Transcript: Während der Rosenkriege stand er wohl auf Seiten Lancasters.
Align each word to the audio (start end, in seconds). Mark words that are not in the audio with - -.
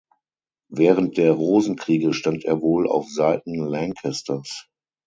Während 0.71 1.17
der 1.17 1.31
Rosenkriege 1.33 2.11
stand 2.15 2.43
er 2.43 2.59
wohl 2.59 2.89
auf 2.89 3.07
Seiten 3.07 3.53
Lancasters. 3.67 4.67